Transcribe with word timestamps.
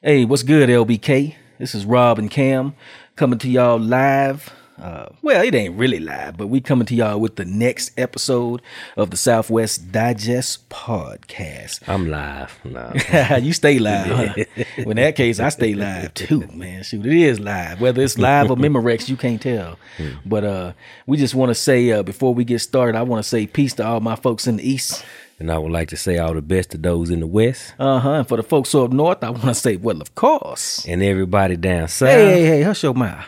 Hey, 0.00 0.24
what's 0.24 0.44
good, 0.44 0.68
LBK? 0.68 1.34
This 1.58 1.74
is 1.74 1.84
Rob 1.84 2.20
and 2.20 2.30
Cam 2.30 2.74
coming 3.16 3.40
to 3.40 3.48
y'all 3.48 3.80
live. 3.80 4.54
Uh, 4.80 5.08
well, 5.22 5.42
it 5.42 5.56
ain't 5.56 5.76
really 5.76 5.98
live, 5.98 6.36
but 6.36 6.46
we 6.46 6.60
coming 6.60 6.86
to 6.86 6.94
y'all 6.94 7.18
with 7.18 7.34
the 7.34 7.44
next 7.44 7.90
episode 7.98 8.62
of 8.96 9.10
the 9.10 9.16
Southwest 9.16 9.90
Digest 9.90 10.68
podcast. 10.68 11.80
I'm 11.88 12.08
live. 12.08 12.56
No. 12.64 12.92
you 13.42 13.52
stay 13.52 13.80
live. 13.80 14.08
Huh? 14.48 14.64
well, 14.78 14.90
in 14.90 14.96
that 14.98 15.16
case, 15.16 15.40
I 15.40 15.48
stay 15.48 15.74
live 15.74 16.14
too, 16.14 16.46
man. 16.52 16.84
Shoot, 16.84 17.04
it 17.04 17.12
is 17.12 17.40
live. 17.40 17.80
Whether 17.80 18.00
it's 18.02 18.18
live 18.18 18.52
or 18.52 18.56
Memorex, 18.56 19.08
you 19.08 19.16
can't 19.16 19.42
tell. 19.42 19.80
But 20.24 20.44
uh, 20.44 20.72
we 21.08 21.16
just 21.16 21.34
want 21.34 21.50
to 21.50 21.56
say 21.56 21.90
uh, 21.90 22.04
before 22.04 22.32
we 22.34 22.44
get 22.44 22.60
started, 22.60 22.96
I 22.96 23.02
want 23.02 23.20
to 23.24 23.28
say 23.28 23.48
peace 23.48 23.74
to 23.74 23.84
all 23.84 23.98
my 23.98 24.14
folks 24.14 24.46
in 24.46 24.58
the 24.58 24.70
east. 24.70 25.04
And 25.40 25.52
I 25.52 25.58
would 25.58 25.70
like 25.70 25.88
to 25.90 25.96
say 25.96 26.18
all 26.18 26.34
the 26.34 26.42
best 26.42 26.70
to 26.70 26.78
those 26.78 27.10
in 27.10 27.20
the 27.20 27.26
west 27.26 27.74
Uh 27.78 28.00
huh. 28.00 28.12
And 28.14 28.28
for 28.28 28.36
the 28.36 28.42
folks 28.42 28.74
up 28.74 28.92
north, 28.92 29.22
I 29.22 29.30
want 29.30 29.44
to 29.44 29.54
say, 29.54 29.76
well, 29.76 30.00
of 30.00 30.14
course. 30.14 30.84
and 30.86 31.02
everybody 31.02 31.56
down 31.56 31.86
south. 31.88 32.08
Hey, 32.08 32.26
hey, 32.40 32.46
hey, 32.46 32.62
hush 32.62 32.82
your 32.82 32.94
mouth. 32.94 33.24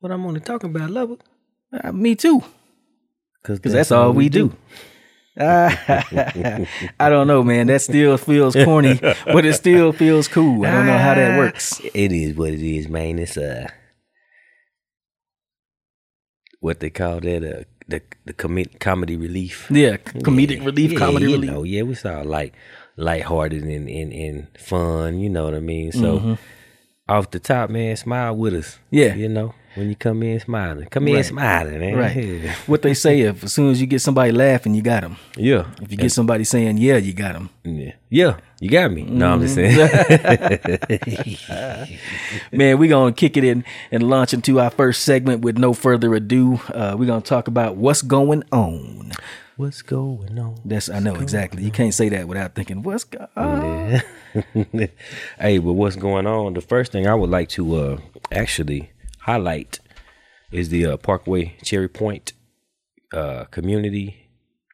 What 0.00 0.12
I'm 0.12 0.24
only 0.24 0.40
talking 0.40 0.70
about, 0.70 0.90
love 0.90 1.10
it. 1.12 1.20
Uh, 1.84 1.92
me 1.92 2.14
too. 2.14 2.42
Because 3.42 3.58
Because 3.58 3.72
that's 3.72 3.92
all 3.92 4.12
we 4.12 4.28
do. 4.28 4.54
I 5.38 6.66
don't 7.00 7.26
know, 7.26 7.42
man. 7.42 7.66
That 7.68 7.80
still 7.80 8.18
feels 8.18 8.54
corny, 8.54 8.98
but 9.24 9.44
it 9.46 9.54
still 9.54 9.92
feels 9.92 10.28
cool. 10.28 10.66
I 10.66 10.70
don't 10.72 10.86
know 10.86 10.98
how 10.98 11.14
that 11.14 11.38
works. 11.38 11.80
It 11.94 12.12
is 12.12 12.36
what 12.36 12.50
it 12.50 12.60
is, 12.60 12.88
man. 12.88 13.18
It's 13.18 13.38
uh, 13.38 13.68
what 16.60 16.80
they 16.80 16.90
call 16.90 17.20
that 17.20 17.42
uh, 17.44 17.64
the 17.88 18.02
the 18.24 18.32
comi- 18.32 18.78
comedy 18.80 19.16
relief. 19.16 19.68
Yeah, 19.70 19.96
comedic 19.96 20.58
Yeah, 20.58 20.64
relief, 20.66 20.92
yeah, 20.92 20.98
comedy 20.98 21.26
you 21.26 21.32
relief. 21.32 21.50
Know, 21.50 21.62
yeah, 21.64 21.82
we 21.82 21.94
saw 21.94 22.22
like 22.22 22.54
lighthearted 22.96 23.62
and, 23.64 23.88
and 23.88 24.12
and 24.12 24.46
fun. 24.58 25.18
You 25.18 25.28
know 25.30 25.44
what 25.44 25.54
I 25.54 25.60
mean? 25.60 25.92
So 25.92 26.18
Mm-hmm. 26.18 26.34
off 27.08 27.30
the 27.30 27.38
top, 27.40 27.70
man, 27.70 27.96
smile 27.96 28.36
with 28.36 28.54
us. 28.54 28.78
Yeah. 28.90 29.14
you 29.14 29.28
know 29.28 29.54
when 29.74 29.88
you 29.88 29.96
come 29.96 30.22
in 30.22 30.38
smiling, 30.40 30.86
come 30.88 31.08
in 31.08 31.22
smiling, 31.24 31.80
man. 31.80 31.96
Right. 31.96 32.50
What 32.66 32.82
they 32.82 32.94
say, 32.94 33.20
if 33.20 33.42
as 33.44 33.52
soon 33.52 33.70
as 33.70 33.80
you 33.80 33.86
get 33.86 34.00
somebody 34.00 34.32
laughing, 34.32 34.74
you 34.74 34.82
got 34.82 35.02
them. 35.02 35.16
Yeah. 35.36 35.64
If 35.80 35.90
you 35.90 35.96
get 35.96 36.12
somebody 36.12 36.44
saying, 36.44 36.78
yeah, 36.78 36.96
you 36.98 37.12
got 37.12 37.32
them. 37.34 37.50
Yeah. 37.64 37.92
Yeah, 38.10 38.36
you 38.60 38.68
got 38.70 38.92
me. 38.92 39.02
No, 39.02 39.32
I'm 39.32 39.40
just 39.40 39.56
Mm-hmm. 39.56 40.78
saying. 41.48 41.88
Man, 42.52 42.78
we're 42.78 42.88
going 42.88 43.14
to 43.14 43.18
kick 43.18 43.36
it 43.36 43.44
in 43.44 43.64
and 43.90 44.02
launch 44.02 44.34
into 44.34 44.60
our 44.60 44.70
first 44.70 45.02
segment 45.02 45.40
with 45.42 45.56
no 45.58 45.72
further 45.72 46.14
ado. 46.14 46.60
Uh, 46.68 46.94
we're 46.98 47.06
going 47.06 47.22
to 47.22 47.28
talk 47.28 47.48
about 47.48 47.76
what's 47.76 48.02
going 48.02 48.42
on. 48.52 49.12
What's 49.56 49.82
going 49.82 50.38
on? 50.38 50.56
That's 50.64 50.88
I 50.88 50.98
know 50.98 51.14
exactly. 51.16 51.62
You 51.62 51.70
can't 51.70 51.92
say 51.94 52.08
that 52.08 52.26
without 52.26 52.54
thinking 52.54 52.82
what's 52.82 53.04
going 53.04 53.28
on. 53.36 54.00
hey, 55.38 55.58
but 55.58 55.72
what's 55.74 55.96
going 55.96 56.26
on? 56.26 56.54
The 56.54 56.62
first 56.62 56.90
thing 56.90 57.06
I 57.06 57.14
would 57.14 57.28
like 57.30 57.48
to 57.50 57.74
uh 57.76 57.98
actually 58.32 58.90
highlight 59.22 59.80
is 60.50 60.68
the 60.68 60.86
uh, 60.86 60.96
Parkway 60.96 61.56
Cherry 61.62 61.88
Point 61.88 62.32
uh 63.12 63.44
community, 63.50 64.30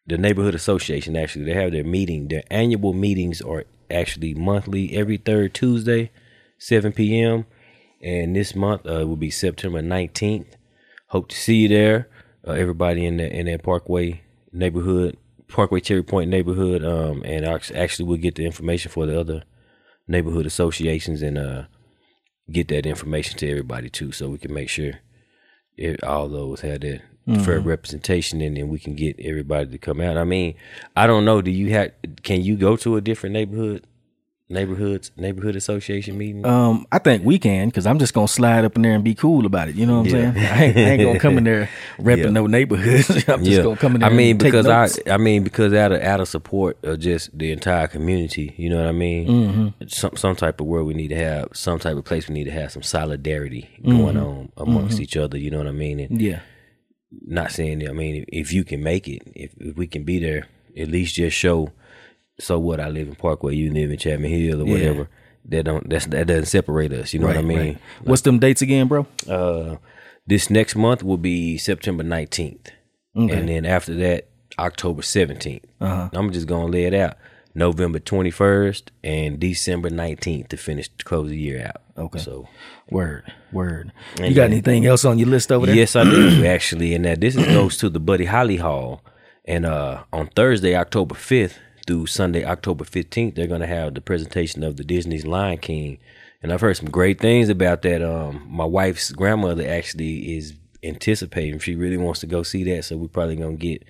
the 0.06 0.18
neighborhood 0.18 0.54
association. 0.54 1.16
Actually, 1.16 1.44
they 1.44 1.54
have 1.54 1.72
their 1.72 1.84
meeting. 1.84 2.28
Their 2.28 2.44
annual 2.50 2.92
meetings 2.92 3.40
are 3.42 3.64
actually 3.90 4.34
monthly, 4.34 4.96
every 4.96 5.16
third 5.16 5.54
Tuesday, 5.54 6.10
seven 6.58 6.92
p.m. 6.92 7.46
And 8.00 8.36
this 8.36 8.54
month 8.54 8.86
uh, 8.86 9.04
will 9.08 9.16
be 9.16 9.30
September 9.30 9.82
nineteenth. 9.82 10.56
Hope 11.08 11.28
to 11.28 11.36
see 11.36 11.62
you 11.62 11.68
there. 11.68 12.08
Uh, 12.46 12.52
everybody 12.52 13.04
in 13.04 13.16
the 13.16 13.26
in 13.28 13.46
that 13.46 13.62
Parkway 13.62 14.22
neighborhood, 14.52 15.16
Parkway 15.48 15.80
Cherry 15.80 16.04
Point 16.04 16.30
neighborhood, 16.30 16.84
um, 16.84 17.22
and 17.24 17.44
actually 17.44 18.06
we'll 18.06 18.18
get 18.18 18.36
the 18.36 18.46
information 18.46 18.90
for 18.90 19.04
the 19.06 19.18
other 19.18 19.42
neighborhood 20.06 20.46
associations 20.46 21.22
and 21.22 21.36
uh, 21.36 21.64
get 22.50 22.68
that 22.68 22.86
information 22.86 23.38
to 23.38 23.50
everybody 23.50 23.90
too, 23.90 24.12
so 24.12 24.28
we 24.28 24.38
can 24.38 24.52
make 24.52 24.68
sure 24.68 25.00
it, 25.76 26.02
all 26.02 26.28
those 26.28 26.60
have 26.62 26.80
that 26.80 27.02
mm-hmm. 27.26 27.42
fair 27.42 27.60
representation, 27.60 28.40
and 28.40 28.56
then 28.56 28.68
we 28.68 28.78
can 28.78 28.94
get 28.94 29.16
everybody 29.20 29.70
to 29.70 29.78
come 29.78 30.00
out. 30.00 30.16
I 30.16 30.24
mean, 30.24 30.54
I 30.96 31.06
don't 31.06 31.24
know. 31.24 31.42
Do 31.42 31.50
you 31.50 31.70
have? 31.70 31.92
Can 32.22 32.42
you 32.42 32.56
go 32.56 32.76
to 32.76 32.96
a 32.96 33.00
different 33.00 33.32
neighborhood? 33.34 33.86
Neighborhoods, 34.50 35.10
neighborhood 35.18 35.56
association 35.56 36.16
meeting. 36.16 36.46
Um, 36.46 36.86
I 36.90 36.98
think 36.98 37.22
we 37.22 37.38
can 37.38 37.68
because 37.68 37.86
I'm 37.86 37.98
just 37.98 38.14
gonna 38.14 38.26
slide 38.28 38.64
up 38.64 38.76
in 38.76 38.82
there 38.82 38.94
and 38.94 39.04
be 39.04 39.14
cool 39.14 39.44
about 39.44 39.68
it. 39.68 39.74
You 39.74 39.84
know 39.84 39.98
what 40.00 40.08
I'm 40.08 40.14
Yeah. 40.14 40.32
saying? 40.32 40.46
I 40.46 40.64
ain't, 40.64 40.76
I 40.76 40.80
ain't 40.80 41.02
gonna 41.02 41.18
come 41.18 41.36
in 41.36 41.44
there 41.44 41.68
repping 41.98 42.24
Yeah. 42.24 42.30
no 42.30 42.46
neighborhoods. 42.46 43.10
I'm 43.28 43.44
just 43.44 43.62
gonna 43.62 43.76
come 43.76 43.96
in 43.96 44.00
there. 44.00 44.08
I 44.10 44.12
mean, 44.14 44.38
because. 44.38 44.66
I, 44.66 44.88
I 45.12 45.18
mean, 45.18 45.44
because 45.44 45.74
out 45.74 45.92
of 45.92 46.00
out 46.00 46.20
of 46.20 46.28
support 46.28 46.78
of 46.82 46.98
just 46.98 47.36
the 47.38 47.52
entire 47.52 47.88
community, 47.88 48.54
you 48.56 48.70
know 48.70 48.78
what 48.78 48.86
I 48.86 48.92
mean. 48.92 49.28
Mm-hmm. 49.28 49.86
Some 49.88 50.16
some 50.16 50.34
type 50.34 50.62
of 50.62 50.66
where 50.66 50.82
we 50.82 50.94
need 50.94 51.08
to 51.08 51.16
have 51.16 51.48
some 51.52 51.78
type 51.78 51.98
of 51.98 52.04
place 52.06 52.26
we 52.26 52.32
need 52.34 52.44
to 52.44 52.50
have 52.50 52.72
some 52.72 52.82
solidarity 52.82 53.68
Mm-hmm. 53.82 53.98
going 53.98 54.16
on 54.16 54.50
amongst 54.56 54.98
each 54.98 55.18
other. 55.18 55.36
You 55.36 55.50
know 55.50 55.58
what 55.58 55.66
I 55.66 55.72
mean. 55.72 56.00
And 56.00 56.22
yeah, 56.22 56.40
not 57.26 57.52
saying, 57.52 57.86
I 57.86 57.92
mean, 57.92 58.24
if 58.28 58.54
you 58.54 58.64
can 58.64 58.82
make 58.82 59.08
it, 59.08 59.20
if, 59.34 59.52
if 59.58 59.76
we 59.76 59.86
can 59.86 60.04
be 60.04 60.18
there, 60.18 60.46
at 60.74 60.88
least 60.88 61.16
just 61.16 61.36
show. 61.36 61.70
So 62.40 62.58
what? 62.58 62.80
I 62.80 62.88
live 62.88 63.08
in 63.08 63.14
Parkway, 63.14 63.54
you 63.56 63.72
live 63.72 63.90
in 63.90 63.98
Chapman 63.98 64.30
Hill, 64.30 64.62
or 64.62 64.66
Yeah. 64.66 64.72
whatever. 64.72 65.08
That 65.46 65.64
don't 65.64 65.88
that's 65.88 66.06
that 66.06 66.26
doesn't 66.26 66.46
separate 66.46 66.92
us. 66.92 67.12
You 67.14 67.20
know 67.20 67.26
what 67.28 67.36
I 67.38 67.42
mean. 67.42 67.58
right. 67.58 67.78
What's 68.04 68.22
them 68.22 68.38
dates 68.38 68.60
again, 68.62 68.86
bro? 68.86 69.06
Uh, 69.28 69.76
this 70.26 70.50
next 70.50 70.76
month 70.76 71.02
will 71.02 71.16
be 71.16 71.56
September 71.58 72.04
19th. 72.04 72.68
And 73.14 73.48
then 73.48 73.64
after 73.66 73.94
that, 73.96 74.28
October 74.58 75.02
17th. 75.02 75.62
Uh-huh. 75.80 76.08
I'm 76.12 76.30
just 76.32 76.46
going 76.46 76.66
to 76.66 76.72
lay 76.72 76.84
it 76.84 76.94
out. 76.94 77.16
November 77.54 77.98
21st 77.98 78.82
and 79.02 79.40
December 79.40 79.90
19th 79.90 80.48
to 80.48 80.56
finish 80.56 80.88
to 80.98 81.04
close 81.04 81.28
the 81.30 81.36
year 81.36 81.66
out. 81.66 81.82
Okay. 81.96 82.20
So, 82.20 82.46
Word, 82.90 83.24
word. 83.52 83.90
You 84.22 84.34
got 84.34 84.44
anything 84.50 84.86
else 84.86 85.04
on 85.04 85.18
your 85.18 85.26
list 85.28 85.50
over 85.50 85.66
there? 85.66 85.74
yes, 85.74 85.96
I 85.96 86.04
do 86.04 86.44
actually. 86.44 86.94
And 86.94 87.04
that 87.06 87.20
this 87.20 87.34
is, 87.34 87.44
goes 87.46 87.76
to 87.78 87.88
the 87.88 87.98
Buddy 87.98 88.26
Holly 88.26 88.56
Hall. 88.58 89.02
And 89.44 89.66
uh, 89.66 90.04
on 90.12 90.28
Thursday, 90.28 90.76
October 90.76 91.16
5th 91.16 91.54
through 91.88 92.06
Sunday, 92.06 92.44
October 92.44 92.84
15th, 92.84 93.34
they're 93.34 93.48
going 93.48 93.60
to 93.62 93.66
have 93.66 93.94
the 93.94 94.00
presentation 94.00 94.62
of 94.62 94.76
the 94.76 94.84
Disney's 94.84 95.26
Lion 95.26 95.58
King. 95.58 95.98
And 96.40 96.52
I've 96.52 96.60
heard 96.60 96.76
some 96.76 96.90
great 96.90 97.18
things 97.20 97.48
about 97.48 97.82
that. 97.82 98.00
Um, 98.00 98.46
my 98.48 98.64
wife's 98.64 99.10
grandmother 99.10 99.66
actually 99.68 100.36
is 100.36 100.54
anticipating. 100.84 101.58
She 101.58 101.74
really 101.74 101.96
wants 101.96 102.20
to 102.20 102.26
go 102.26 102.42
see 102.44 102.62
that. 102.64 102.84
So 102.84 102.96
we're 102.96 103.08
probably 103.08 103.34
going 103.36 103.58
to 103.58 103.66
get 103.66 103.84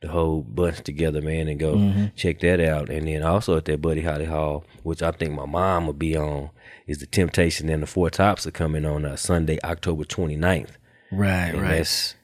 the 0.00 0.08
whole 0.08 0.42
bunch 0.42 0.80
together, 0.82 1.20
man, 1.20 1.48
and 1.48 1.58
go 1.60 1.74
Mm-hmm. 1.74 2.04
check 2.16 2.40
that 2.40 2.60
out. 2.60 2.88
And 2.88 3.06
then 3.08 3.22
also 3.22 3.56
at 3.56 3.64
that 3.66 3.82
Buddy 3.82 4.02
Holly 4.02 4.24
Hall, 4.26 4.64
which 4.82 5.02
I 5.02 5.10
think 5.10 5.32
my 5.34 5.46
mom 5.46 5.86
will 5.86 5.92
be 5.92 6.16
on, 6.16 6.50
is 6.86 6.98
the 6.98 7.06
Temptation 7.06 7.68
and 7.68 7.82
the 7.82 7.86
Four 7.86 8.10
Tops 8.10 8.46
are 8.46 8.50
coming 8.50 8.84
on 8.86 9.04
uh, 9.04 9.16
Sunday, 9.16 9.58
October 9.64 10.04
29th. 10.04 10.70
Right, 11.12 11.48
And 11.50 11.62
right. 11.62 11.76
that's 11.78 12.14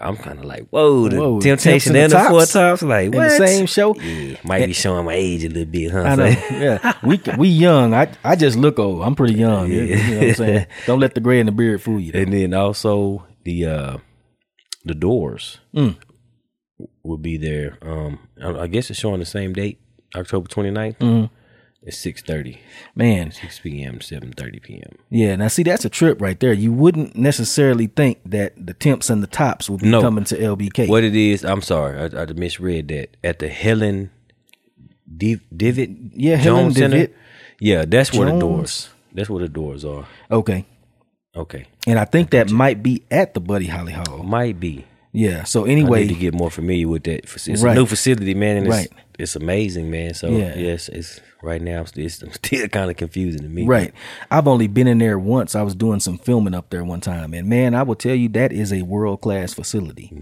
I'm 0.00 0.16
kind 0.16 0.38
of 0.38 0.44
like, 0.44 0.68
whoa, 0.70 1.08
the 1.08 1.16
Whoa, 1.18 1.40
Temptation 1.40 1.96
and 1.96 2.12
the 2.12 2.18
the 2.18 2.24
Four 2.28 2.46
Tops? 2.46 2.82
Like 2.82 3.06
In 3.06 3.12
what? 3.16 3.36
the 3.38 3.46
same 3.46 3.66
show. 3.66 3.94
Yeah, 3.96 4.36
might 4.44 4.64
be 4.66 4.72
showing 4.72 5.04
my 5.04 5.14
age 5.14 5.44
a 5.44 5.48
little 5.48 5.64
bit, 5.64 5.90
huh? 5.90 6.02
I 6.02 6.14
know. 6.14 6.24
Yeah, 6.52 6.92
we 7.02 7.20
we 7.36 7.48
young. 7.48 7.94
I 7.94 8.12
I 8.22 8.36
just 8.36 8.56
look 8.56 8.78
old. 8.78 9.02
I'm 9.02 9.14
pretty 9.16 9.34
young. 9.34 9.70
Yeah. 9.72 9.82
You 9.82 9.96
know 9.96 10.18
what 10.18 10.28
I'm 10.28 10.34
saying? 10.34 10.66
Don't 10.86 11.00
let 11.00 11.14
the 11.14 11.20
gray 11.20 11.40
and 11.40 11.48
the 11.48 11.52
beard 11.52 11.82
fool 11.82 11.98
you. 11.98 12.12
though. 12.12 12.20
and 12.20 12.32
then 12.32 12.54
also 12.54 13.26
the 13.44 13.66
uh 13.66 13.96
the 14.84 14.94
Doors 14.94 15.58
Mm. 15.74 15.96
will 17.02 17.18
be 17.18 17.36
there. 17.36 17.78
Um, 17.82 18.20
I, 18.42 18.62
I 18.62 18.66
guess 18.68 18.90
it's 18.90 18.98
showing 19.00 19.18
the 19.20 19.26
same 19.26 19.52
date, 19.52 19.80
October 20.14 20.48
29th. 20.48 20.98
Mm-hmm. 20.98 21.34
It's 21.82 21.96
six 21.96 22.22
thirty, 22.22 22.60
Man, 22.96 23.30
six 23.30 23.60
p.m. 23.60 24.00
seven 24.00 24.32
thirty 24.32 24.58
p.m. 24.58 24.96
yeah. 25.10 25.36
Now 25.36 25.46
see, 25.48 25.62
that's 25.62 25.84
a 25.84 25.88
trip 25.88 26.20
right 26.20 26.38
there. 26.38 26.52
You 26.52 26.72
wouldn't 26.72 27.16
necessarily 27.16 27.86
think 27.86 28.18
that 28.26 28.52
the 28.66 28.74
temps 28.74 29.08
and 29.10 29.22
the 29.22 29.26
tops 29.28 29.70
would 29.70 29.80
be 29.82 29.88
No. 29.88 30.00
coming 30.02 30.24
to 30.24 30.36
LBK. 30.36 30.88
What 30.88 31.04
it 31.04 31.14
is, 31.14 31.44
I'm 31.44 31.62
sorry, 31.62 31.98
I, 31.98 32.22
I 32.22 32.26
misread 32.26 32.88
that. 32.88 33.16
At 33.22 33.38
the 33.38 33.48
Helen 33.48 34.10
Div- 35.16 35.44
Divot, 35.56 35.90
Yeah, 36.14 36.36
Helen 36.36 36.64
Jones 36.64 36.76
Center? 36.76 36.96
Divot 36.98 37.16
Yeah, 37.60 37.84
that's 37.86 38.12
where 38.12 38.30
the 38.32 38.38
doors. 38.38 38.90
That's 39.12 39.30
where 39.30 39.40
the 39.42 39.48
doors 39.48 39.84
are. 39.84 40.06
Okay, 40.30 40.66
Okay, 41.36 41.66
and 41.86 41.98
I 41.98 42.04
think 42.06 42.30
that 42.30 42.50
might 42.50 42.82
be 42.82 43.04
at 43.10 43.34
the 43.34 43.40
Buddy 43.40 43.66
Holly 43.68 43.92
Hall. 43.92 44.24
might 44.24 44.58
be. 44.58 44.84
Yeah. 45.12 45.44
So 45.44 45.66
I 45.66 45.70
anyway, 45.70 46.02
need 46.06 46.14
to 46.14 46.20
get 46.20 46.34
more 46.34 46.50
familiar 46.50 46.88
with 46.88 47.04
that. 47.04 47.24
It's 47.24 47.62
Right. 47.62 47.72
a 47.72 47.80
new 47.80 47.86
facility, 47.86 48.34
man, 48.34 48.58
and 48.58 48.66
it's, 48.66 48.76
Right. 48.76 48.88
it's 49.18 49.36
amazing, 49.36 49.90
man. 49.90 50.14
So 50.14 50.28
Yeah. 50.28 50.56
yes, 50.56 50.88
it's 50.88 51.20
right 51.42 51.62
now 51.62 51.82
it's, 51.82 51.92
it's 51.96 52.22
still 52.34 52.68
kind 52.68 52.90
of 52.90 52.96
confusing 52.96 53.42
to 53.42 53.48
me. 53.48 53.64
Right. 53.64 53.92
I've 54.30 54.46
only 54.48 54.66
been 54.66 54.86
in 54.86 54.98
there 54.98 55.18
once. 55.18 55.54
I 55.54 55.62
was 55.62 55.74
doing 55.74 56.00
some 56.00 56.18
filming 56.18 56.54
up 56.54 56.70
there 56.70 56.84
one 56.84 57.00
time, 57.00 57.32
and 57.34 57.48
man, 57.48 57.74
I 57.74 57.82
will 57.84 57.94
tell 57.94 58.14
you 58.14 58.28
that 58.30 58.52
is 58.52 58.72
a 58.72 58.82
world 58.82 59.20
class 59.20 59.54
facility. 59.54 60.12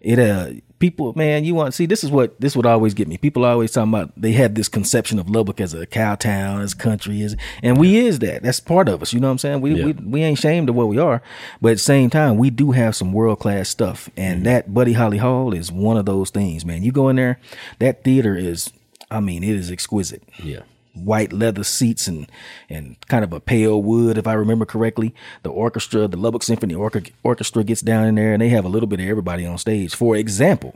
It 0.00 0.18
uh, 0.18 0.50
people, 0.78 1.12
man, 1.14 1.44
you 1.44 1.54
want 1.54 1.74
see 1.74 1.86
this 1.86 2.04
is 2.04 2.10
what 2.10 2.38
this 2.40 2.56
would 2.56 2.66
always 2.66 2.94
get 2.94 3.08
me. 3.08 3.16
People 3.16 3.44
always 3.44 3.72
talking 3.72 3.92
about 3.92 4.12
they 4.16 4.32
have 4.32 4.54
this 4.54 4.68
conception 4.68 5.18
of 5.18 5.30
Lubbock 5.30 5.60
as 5.60 5.74
a 5.74 5.86
cow 5.86 6.14
town, 6.14 6.60
as 6.60 6.74
country 6.74 7.22
is, 7.22 7.36
and 7.62 7.78
we 7.78 7.96
is 7.96 8.18
that. 8.20 8.42
That's 8.42 8.60
part 8.60 8.88
of 8.88 9.02
us. 9.02 9.12
You 9.12 9.20
know 9.20 9.28
what 9.28 9.32
I'm 9.32 9.38
saying? 9.38 9.60
We 9.60 9.74
Yeah. 9.74 9.86
we, 9.86 9.92
we 9.92 10.22
ain't 10.22 10.38
ashamed 10.38 10.68
of 10.68 10.74
what 10.74 10.88
we 10.88 10.98
are, 10.98 11.22
but 11.60 11.70
at 11.70 11.76
the 11.76 11.82
same 11.82 12.10
time, 12.10 12.36
we 12.36 12.50
do 12.50 12.72
have 12.72 12.94
some 12.94 13.12
world 13.12 13.38
class 13.38 13.68
stuff, 13.68 14.10
and 14.16 14.42
mm. 14.42 14.44
that 14.44 14.72
Buddy 14.72 14.92
Holly 14.92 15.18
Hall 15.18 15.54
is 15.54 15.72
one 15.72 15.96
of 15.96 16.06
those 16.06 16.30
things. 16.30 16.64
Man, 16.64 16.82
you 16.82 16.92
go 16.92 17.08
in 17.08 17.16
there, 17.16 17.38
that 17.78 18.04
theater 18.04 18.36
is. 18.36 18.72
I 19.08 19.20
mean, 19.20 19.44
it 19.44 19.54
is 19.54 19.70
exquisite. 19.70 20.24
Yeah. 20.42 20.62
White 20.96 21.32
leather 21.32 21.64
seats 21.64 22.06
and 22.08 22.30
and 22.68 22.96
kind 23.08 23.24
of 23.24 23.32
a 23.32 23.40
pale 23.40 23.82
wood, 23.82 24.18
if 24.18 24.26
I 24.26 24.32
remember 24.32 24.64
correctly. 24.64 25.14
The 25.42 25.50
orchestra, 25.50 26.08
the 26.08 26.16
Lubbock 26.16 26.42
Symphony 26.42 26.74
Orchestra, 26.74 27.64
gets 27.64 27.80
down 27.82 28.06
in 28.06 28.14
there, 28.14 28.32
and 28.32 28.42
they 28.42 28.48
have 28.48 28.64
a 28.64 28.68
little 28.68 28.86
bit 28.86 29.00
of 29.00 29.06
everybody 29.06 29.46
on 29.46 29.58
stage. 29.58 29.94
For 29.94 30.16
example, 30.16 30.74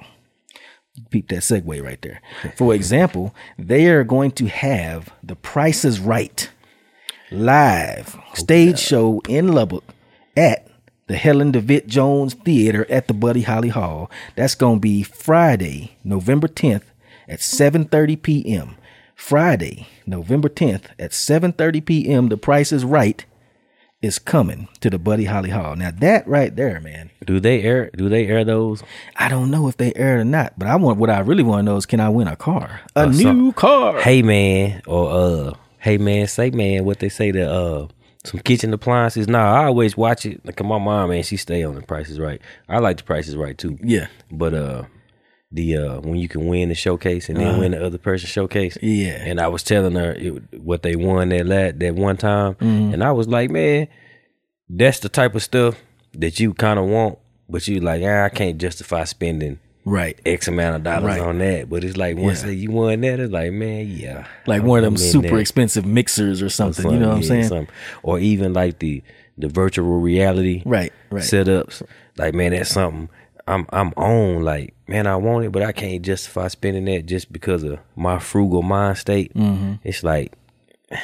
peep 1.11 1.29
that 1.29 1.41
segue 1.41 1.83
right 1.83 2.01
there. 2.03 2.21
For 2.57 2.75
example, 2.75 3.35
they 3.59 3.89
are 3.89 4.05
going 4.05 4.33
to 4.33 4.47
have 4.49 5.11
The 5.23 5.37
Price 5.37 5.85
is 5.85 6.01
Right 6.01 6.51
live 7.31 8.17
oh, 8.19 8.35
stage 8.35 8.79
show 8.79 9.23
in 9.29 9.53
Lubbock 9.53 9.85
at 10.37 10.67
the 11.07 11.17
Helen 11.17 11.53
DeVitt 11.53 11.87
Jones 11.87 12.35
Theater 12.35 12.87
at 12.91 13.09
the 13.09 13.15
Buddy 13.15 13.43
Holly 13.43 13.69
Hall. 13.69 14.11
That's 14.37 14.55
going 14.55 14.77
to 14.77 14.81
be 14.81 15.03
Friday, 15.03 15.97
November 16.05 16.49
10th 16.49 16.85
at 17.29 17.41
7:30 17.41 18.23
p.m. 18.23 18.77
Friday, 19.25 19.87
November 20.07 20.49
10th 20.49 20.87
at 20.99 21.11
7:30 21.11 21.85
p.m. 21.85 22.29
The 22.31 22.39
Price 22.39 22.73
is 22.73 22.87
Right 22.87 23.25
is 24.01 24.19
coming 24.19 24.67
to 24.81 24.89
the 24.89 24.99
Buddy 24.99 25.27
Holly 25.27 25.51
Hall. 25.51 25.77
Now 25.77 25.91
that 25.91 26.27
right 26.27 26.57
there, 26.57 26.81
man. 26.81 27.11
Do 27.27 27.39
they 27.39 27.63
air? 27.63 27.91
Do 27.95 28.09
they 28.09 28.27
air 28.27 28.45
those? 28.47 28.83
I 29.17 29.29
don't 29.29 29.51
know 29.51 29.69
if 29.69 29.77
they 29.77 29.93
air 29.95 30.21
or 30.21 30.25
not, 30.25 30.59
but 30.59 30.67
I 30.67 30.77
want 30.77 30.99
what 30.99 31.11
I 31.11 31.19
really 31.21 31.43
want 31.43 31.61
to 31.61 31.63
know 31.65 31.77
is 31.77 31.85
can 31.85 32.01
I 32.01 32.09
win 32.09 32.29
a 32.29 32.35
car, 32.35 32.81
a 32.97 33.03
Or 33.05 33.07
new 33.09 33.21
some- 33.21 33.53
car? 33.53 34.01
Hey 34.01 34.23
man, 34.23 34.81
or 34.87 35.11
uh, 35.13 35.55
hey 35.81 35.99
man, 35.99 36.27
say 36.27 36.51
man, 36.51 36.87
what 36.87 37.01
they 37.01 37.11
say 37.11 37.31
to 37.31 37.53
uh, 37.53 37.89
some 38.25 38.41
kitchen 38.41 38.73
appliances. 38.73 39.29
Nah, 39.29 39.53
I 39.53 39.67
always 39.67 39.99
watch 39.99 40.25
it. 40.25 40.41
Like 40.47 40.61
my 40.65 40.79
mom, 40.79 41.11
man, 41.11 41.23
she 41.25 41.37
stay 41.37 41.63
on 41.63 41.75
the 41.75 41.83
prices 41.83 42.19
right. 42.19 42.41
I 42.71 42.79
like 42.79 42.97
the 42.97 43.05
prices 43.05 43.37
right 43.37 43.57
too. 43.59 43.79
Yeah, 43.83 44.07
But 44.33 44.55
uh, 44.55 44.85
the 45.53 45.77
uh, 45.77 46.01
when 46.01 46.17
you 46.17 46.29
can 46.29 46.47
win 46.47 46.69
the 46.69 46.75
showcase 46.75 47.29
and 47.29 47.39
then 47.39 47.59
win 47.59 47.73
the 47.73 47.85
other 47.85 47.99
person's 47.99 48.31
showcase. 48.31 48.77
Uh-huh. 48.77 48.87
Yeah. 48.87 49.23
And 49.25 49.41
I 49.41 49.49
was 49.49 49.63
telling 49.65 49.95
her 49.97 50.13
it, 50.13 50.61
what 50.63 50.83
they 50.83 50.95
won 50.97 51.31
that 51.31 51.79
that 51.81 51.95
one 51.95 52.17
time, 52.17 52.55
Mm-hmm. 52.55 52.95
and 52.95 53.03
I 53.05 53.11
was 53.13 53.27
like, 53.29 53.51
man, 53.51 53.89
that's 54.69 55.01
the 55.01 55.09
type 55.09 55.35
of 55.35 55.43
stuff 55.43 55.77
that 56.15 56.39
you 56.41 56.55
kind 56.55 56.79
of 56.79 56.87
want, 56.87 57.19
but 57.49 57.67
you 57.67 57.81
like, 57.81 58.03
ah, 58.05 58.25
I 58.25 58.29
can't 58.29 58.59
justify 58.59 59.05
spending 59.05 59.59
right. 59.85 60.17
X 60.25 60.47
amount 60.47 60.77
of 60.77 60.83
dollars 60.85 61.05
Right. 61.17 61.21
on 61.21 61.39
that. 61.39 61.69
But 61.69 61.83
it's 61.83 61.97
like 61.97 62.17
once 62.17 62.45
Yeah. 62.45 62.51
you 62.51 62.71
won 62.71 63.01
that, 63.01 63.19
it's 63.19 63.33
like, 63.33 63.51
man, 63.53 63.89
yeah, 63.89 64.27
Like 64.47 64.61
I'm- 64.61 64.69
one 64.69 64.79
of 64.81 64.85
them 64.85 64.97
super 64.97 65.29
there. 65.29 65.39
expensive 65.39 65.85
mixers 65.85 66.43
or 66.43 66.49
something. 66.49 66.89
You 66.91 66.99
know 67.01 67.09
what 67.09 67.17
I'm 67.17 67.23
saying? 67.25 67.45
something. 67.49 67.75
Or 68.03 68.19
even 68.21 68.53
like 68.53 68.79
the 68.79 69.03
the 69.39 69.49
virtual 69.49 69.99
reality 70.01 70.63
Right, 70.67 70.93
right. 71.11 71.23
setups. 71.25 71.83
Like 72.19 72.35
man, 72.35 72.53
that's 72.53 72.71
something 72.71 73.09
I'm 73.51 73.67
I'm 73.71 73.93
on. 73.97 74.43
Like 74.43 74.75
man, 74.89 75.07
I 75.07 75.17
want 75.17 75.45
it, 75.45 75.53
but 75.53 75.63
I 75.63 75.73
can't 75.73 76.03
justify 76.03 76.49
spending 76.49 76.85
that 76.87 77.07
just 77.07 77.33
because 77.33 77.63
of 77.63 77.79
my 77.97 78.19
frugal 78.19 78.63
mind 78.63 78.99
state. 78.99 79.35
Mm-hmm. 79.35 79.75
It's 79.85 80.03
like 80.03 80.33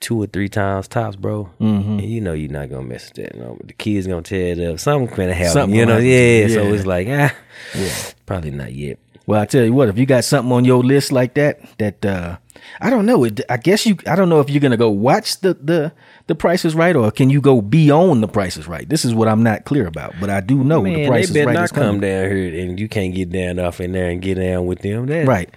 two 0.00 0.22
or 0.22 0.26
three 0.26 0.48
times 0.48 0.88
tops, 0.88 1.16
bro. 1.16 1.50
Mm-hmm. 1.60 1.98
And 1.98 2.02
you 2.02 2.20
know 2.20 2.34
you're 2.34 2.50
not 2.50 2.70
gonna 2.70 2.86
mess 2.86 3.08
with 3.08 3.24
that. 3.24 3.34
You 3.34 3.40
know, 3.40 3.58
the 3.64 3.72
kids 3.72 4.06
gonna 4.06 4.22
tear 4.22 4.52
it 4.52 4.60
up. 4.60 4.78
Something 4.78 5.14
gonna 5.14 5.34
happen. 5.34 5.52
Something 5.52 5.78
you 5.78 5.86
know, 5.86 5.96
gonna 5.96 6.04
yeah. 6.04 6.48
So 6.48 6.72
it's 6.74 6.86
like 6.86 7.08
ah, 7.10 7.34
yeah. 7.74 7.94
probably 8.26 8.50
not 8.50 8.72
yet. 8.72 8.98
Well, 9.26 9.40
I 9.40 9.44
tell 9.46 9.64
you 9.64 9.72
what, 9.72 9.88
if 9.88 9.98
you 9.98 10.06
got 10.06 10.24
something 10.24 10.52
on 10.52 10.64
your 10.64 10.82
list 10.84 11.10
like 11.10 11.34
that, 11.34 11.60
that 11.78 12.04
uh 12.04 12.38
I 12.80 12.90
don't 12.90 13.06
know. 13.06 13.24
It, 13.24 13.40
I 13.48 13.56
guess 13.56 13.84
you. 13.86 13.96
I 14.06 14.16
don't 14.16 14.28
know 14.28 14.40
if 14.40 14.48
you're 14.50 14.60
gonna 14.60 14.76
go 14.76 14.90
watch 14.90 15.40
the 15.40 15.54
the 15.54 15.92
the 16.26 16.34
Price 16.34 16.64
is 16.64 16.74
Right, 16.74 16.96
or 16.96 17.10
can 17.10 17.28
you 17.30 17.40
go 17.40 17.60
beyond 17.60 18.22
the 18.22 18.28
Price 18.28 18.56
is 18.56 18.66
Right? 18.68 18.88
This 18.88 19.04
is 19.04 19.14
what 19.14 19.28
I'm 19.28 19.42
not 19.42 19.64
clear 19.64 19.86
about, 19.86 20.14
but 20.20 20.30
I 20.30 20.40
do 20.40 20.62
know 20.64 20.82
Man, 20.82 20.92
the 20.92 21.00
they 21.02 21.08
Price 21.08 21.24
is 21.26 21.34
better 21.34 21.46
Right 21.46 21.54
not 21.54 21.64
is 21.64 21.72
come 21.72 22.00
down 22.00 22.30
here 22.30 22.60
and 22.64 22.78
you 22.80 22.88
can't 22.88 23.14
get 23.14 23.30
down 23.30 23.58
off 23.58 23.80
in 23.80 23.92
there 23.92 24.08
and 24.08 24.22
get 24.22 24.36
down 24.36 24.66
with 24.66 24.80
them. 24.80 25.06
That, 25.06 25.26
Right. 25.26 25.50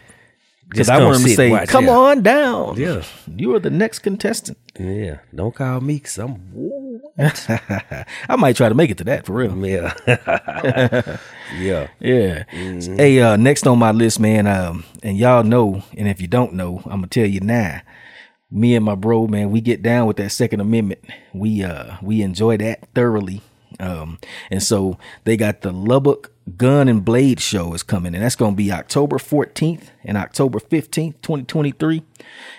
Because 0.70 0.88
I 0.90 1.02
want 1.04 1.18
them 1.18 1.24
to 1.24 1.36
say, 1.36 1.66
"Come 1.66 1.86
yeah. 1.86 1.92
on 1.98 2.22
down, 2.22 2.78
Yeah. 2.78 3.02
you 3.36 3.56
are 3.56 3.60
the 3.60 3.72
next 3.72 4.00
contestant." 4.00 4.58
Yeah. 4.80 5.18
Don't 5.34 5.56
call 5.56 5.82
me 5.82 5.96
because 5.96 6.20
I'm. 6.20 6.36
I 8.30 8.36
might 8.38 8.56
try 8.56 8.70
to 8.70 8.76
make 8.76 8.90
it 8.90 8.98
to 9.00 9.04
that 9.06 9.26
for 9.26 9.34
real. 9.34 9.58
Yeah. 9.66 9.94
yeah. 11.58 11.88
Yeah. 12.00 12.44
Hey, 12.52 13.20
uh, 13.20 13.36
next 13.36 13.68
on 13.68 13.78
my 13.78 13.92
list, 13.92 14.20
man, 14.20 14.48
um, 14.48 14.86
and 15.04 15.18
y'all 15.18 15.44
know, 15.44 15.84
and 15.98 16.08
if 16.08 16.22
you 16.22 16.28
don't 16.28 16.54
know, 16.54 16.82
I'm 16.86 17.00
gonna 17.02 17.08
tell 17.08 17.26
you 17.26 17.42
now. 17.42 17.82
Me 18.52 18.74
and 18.76 18.84
my 18.84 18.96
bro, 18.96 19.28
man, 19.28 19.52
we 19.52 19.62
get 19.62 19.84
down 19.84 20.08
with 20.08 20.18
that 20.18 20.32
Second 20.32 20.62
Amendment. 20.62 21.02
We 21.34 21.64
uh 21.64 21.98
we 22.02 22.22
enjoy 22.22 22.58
that 22.58 22.88
thoroughly. 22.96 23.42
Um, 23.80 24.18
and 24.50 24.64
so 24.64 24.98
they 25.24 25.38
got 25.38 25.62
the 25.62 25.72
Lubbock 25.72 26.32
Gun 26.58 26.88
and 26.88 27.04
Blade 27.04 27.40
Show 27.40 27.74
is 27.74 27.84
coming, 27.84 28.14
and 28.16 28.24
that's 28.24 28.36
gonna 28.36 28.56
be 28.56 28.72
October 28.72 29.18
14th 29.18 29.90
and 30.04 30.18
October 30.18 30.60
15th, 30.60 31.22
2023. 31.22 32.04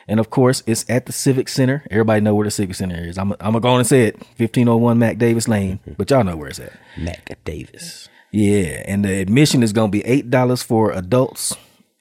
And 0.09 0.21
of 0.21 0.31
course, 0.31 0.63
it's 0.67 0.85
at 0.89 1.07
the 1.07 1.13
Civic 1.13 1.49
Center. 1.49 1.85
Everybody 1.91 2.21
know 2.21 2.35
where 2.35 2.45
the 2.45 2.51
Civic 2.51 2.77
Center 2.77 3.05
is. 3.09 3.19
I'm 3.19 3.33
I'm 3.33 3.53
gonna 3.53 3.61
go 3.61 3.71
on 3.71 3.79
and 3.81 3.87
say 3.87 4.05
it, 4.05 4.17
1501 4.37 4.99
Mac 4.99 5.19
Davis 5.19 5.49
Lane, 5.49 5.81
but 5.97 6.11
y'all 6.11 6.25
know 6.25 6.37
where 6.37 6.49
it's 6.49 6.61
at. 6.61 6.73
Mac 6.97 7.39
Davis. 7.45 8.09
Yeah, 8.33 8.83
and 8.87 9.05
the 9.05 9.21
admission 9.21 9.63
is 9.63 9.73
gonna 9.73 9.91
be 9.91 10.05
eight 10.07 10.31
dollars 10.31 10.63
for 10.63 10.93
adults. 10.93 11.55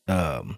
Um, 0.07 0.57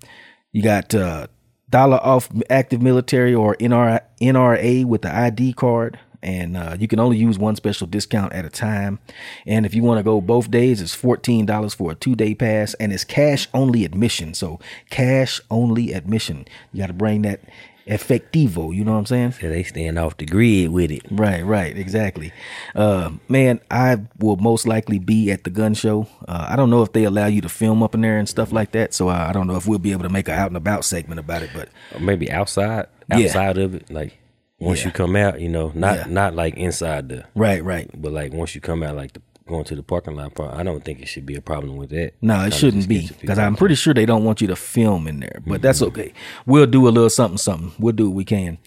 you 0.51 0.62
got 0.62 0.94
uh, 0.94 1.27
dollar 1.69 1.98
off 1.98 2.30
active 2.50 2.81
military 2.81 3.34
or 3.34 3.56
NR, 3.56 4.01
NRA 4.22 4.86
with 4.86 5.01
the 5.01 5.16
ID 5.16 5.54
card, 5.54 5.98
and 6.23 6.56
uh, 6.56 6.75
you 6.79 6.88
can 6.88 7.00
only 7.00 7.18
use 7.18 7.38
one 7.39 7.56
special 7.56 7.88
discount 7.88 8.33
at 8.33 8.45
a 8.45 8.50
time. 8.50 9.00
And 9.45 9.65
if 9.65 9.73
you 9.73 9.83
want 9.83 10.00
to 10.00 10.03
go 10.03 10.21
both 10.21 10.51
days, 10.51 10.81
it's 10.81 10.94
fourteen 10.95 11.45
dollars 11.45 11.73
for 11.73 11.91
a 11.91 11.95
two 11.95 12.15
day 12.15 12.33
pass, 12.35 12.73
and 12.75 12.94
it's 12.94 13.03
cash 13.03 13.47
only 13.53 13.85
admission. 13.85 14.33
So 14.33 14.59
cash 14.89 15.39
only 15.50 15.94
admission. 15.94 16.45
You 16.73 16.81
got 16.81 16.88
to 16.88 16.94
bring 16.94 17.23
that 17.23 17.41
effectivo. 17.88 18.73
You 18.75 18.83
know 18.85 18.91
what 18.94 19.00
I'm 19.00 19.06
saying? 19.06 19.31
So 19.33 19.50
they 19.50 19.63
stand 19.63 19.97
off 19.97 20.18
the 20.18 20.25
grid 20.25 20.69
with 20.71 20.91
it. 20.91 21.01
Right, 21.09 21.44
right, 21.44 21.75
exactly. 21.75 22.31
Uh, 22.75 23.12
man, 23.27 23.59
I 23.69 23.97
will 24.19 24.38
most 24.38 24.67
likely 24.67 25.00
be 25.00 25.31
at 25.31 25.44
the 25.44 25.50
gun 25.50 25.74
show. 25.74 26.07
Uh, 26.27 26.47
I 26.50 26.56
don't 26.56 26.69
know 26.69 26.83
if 26.83 26.94
they 26.94 27.03
allow 27.03 27.25
you 27.25 27.41
to 27.41 27.50
film 27.50 27.81
up 27.83 27.95
in 27.95 28.01
there 28.01 28.17
and 28.17 28.29
stuff 28.29 28.51
like 28.51 28.71
that, 28.74 28.94
so 28.94 29.09
uh, 29.09 29.25
I 29.27 29.33
don't 29.33 29.47
know 29.47 29.56
if 29.56 29.67
we'll 29.67 29.79
be 29.79 29.91
able 29.91 30.03
to 30.03 30.09
make 30.09 30.27
an 30.27 30.35
out 30.35 30.47
and 30.47 30.57
about 30.57 30.85
segment 30.85 31.19
about 31.19 31.41
it. 31.41 31.50
But 31.53 31.69
Or 31.94 32.00
maybe 32.00 32.31
outside, 32.31 32.85
Yeah. 33.09 33.25
outside 33.25 33.57
of 33.57 33.74
it. 33.75 33.89
Like 33.91 34.17
once 34.62 34.80
Yeah. 34.80 34.86
you 34.88 34.92
come 34.92 35.16
out, 35.16 35.42
you 35.42 35.50
know, 35.50 35.72
not 35.75 35.98
Yeah. 35.98 36.06
not 36.10 36.36
like 36.36 36.56
inside 36.56 37.10
the, 37.10 37.25
right, 37.36 37.63
right. 37.63 37.90
but 38.00 38.12
like 38.13 38.31
once 38.34 38.56
you 38.56 38.62
come 38.62 38.84
out, 38.84 38.96
like 38.96 39.13
the, 39.13 39.22
going 39.48 39.63
to 39.66 39.75
the 39.75 39.84
parking 39.84 40.16
lot 40.16 40.34
part. 40.34 40.54
I 40.56 40.63
don't 40.63 40.86
think 40.86 41.02
it 41.02 41.08
should 41.08 41.25
be 41.25 41.36
a 41.36 41.42
problem 41.42 41.75
with 41.75 41.90
that. 41.90 42.13
No, 42.22 42.40
it 42.46 42.54
shouldn't 42.54 42.88
be 42.88 43.10
because 43.19 43.38
I'm 43.38 43.56
pretty 43.58 43.75
sure 43.75 43.94
they 43.94 44.06
don't 44.06 44.24
want 44.24 44.40
you 44.40 44.48
to 44.48 44.56
film 44.56 45.08
in 45.08 45.19
there. 45.19 45.42
But 45.46 45.62
that's 45.62 45.81
okay. 45.81 46.13
We'll 46.46 46.68
do 46.68 46.88
a 46.88 46.90
little 46.92 47.10
something, 47.10 47.38
something. 47.38 47.74
We'll 47.78 47.92
do 47.96 48.10
what 48.10 48.16
we 48.16 48.24
can. 48.24 48.60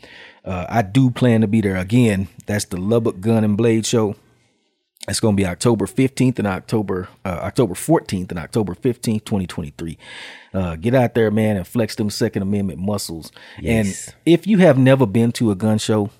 Uh, 0.44 0.66
I 0.68 0.82
do 0.82 1.10
plan 1.10 1.40
to 1.40 1.46
be 1.46 1.62
there 1.62 1.76
again. 1.76 2.28
That's 2.44 2.66
the 2.66 2.76
Lubbock 2.76 3.20
Gun 3.20 3.44
and 3.44 3.56
Blade 3.56 3.86
Show. 3.86 4.16
It's 5.06 5.20
going 5.20 5.36
to 5.36 5.40
be 5.40 5.46
October 5.46 5.86
15th 5.86 6.38
and 6.38 6.46
October 6.46 7.08
uh, 7.24 7.40
October 7.42 7.74
14th 7.74 8.30
and 8.30 8.38
October 8.38 8.74
15th, 8.74 9.24
2023. 9.24 9.98
Uh, 10.52 10.76
get 10.76 10.94
out 10.94 11.14
there, 11.14 11.30
man, 11.30 11.56
and 11.56 11.66
flex 11.66 11.94
them 11.96 12.08
Second 12.08 12.42
Amendment 12.42 12.80
muscles. 12.80 13.30
Yes. 13.60 14.08
And 14.08 14.14
if 14.24 14.46
you 14.46 14.58
have 14.58 14.78
never 14.78 15.04
been 15.06 15.32
to 15.32 15.50
a 15.50 15.54
gun 15.54 15.78
show, 15.78 16.10